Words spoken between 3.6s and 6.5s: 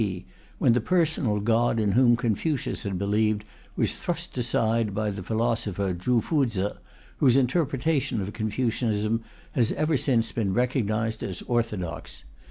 was thrust aside by the philosopher Chu Fu